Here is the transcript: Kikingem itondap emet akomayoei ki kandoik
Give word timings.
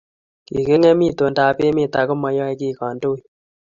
Kikingem 0.45 0.99
itondap 1.09 1.57
emet 1.67 1.93
akomayoei 2.01 2.55
ki 2.59 2.77
kandoik 2.77 3.23